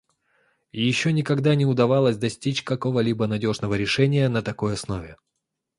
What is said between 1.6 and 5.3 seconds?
удавалось достичь какого-либо надежного решения на такой основе.